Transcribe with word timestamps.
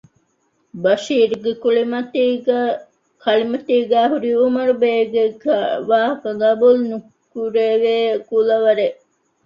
ބަޝީރުގެ 0.83 1.51
ކަޅިމަތީގައި 3.23 4.09
ހުރީ 4.11 4.31
އުމަރުބޭގެ 4.41 5.23
ވާހަކަ 5.89 6.29
ގަބޫލު 6.41 6.83
ނުކުރެވޭ 6.91 7.95
ކުލަވަރެއް 8.27 8.97